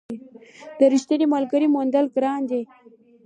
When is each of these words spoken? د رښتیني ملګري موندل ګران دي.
د 0.79 0.81
رښتیني 0.93 1.25
ملګري 1.33 1.67
موندل 1.75 2.05
ګران 2.15 2.39
دي. 2.49 2.61